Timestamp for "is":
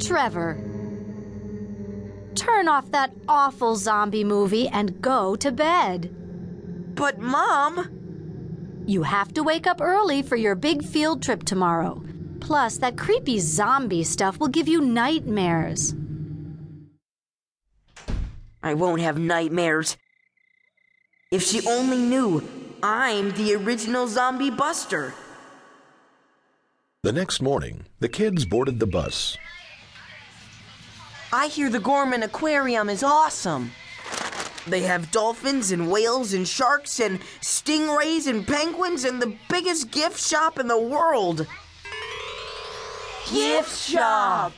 32.88-33.04